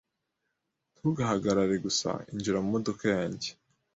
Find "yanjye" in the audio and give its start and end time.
3.15-3.49